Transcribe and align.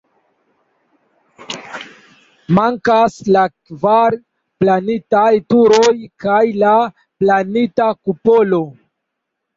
Mankas 2.59 3.17
la 3.35 3.43
kvar 3.53 4.17
planitaj 4.63 5.29
turoj 5.55 5.95
kaj 6.25 6.41
la 6.65 6.73
planita 7.23 7.93
kupolo. 8.01 8.65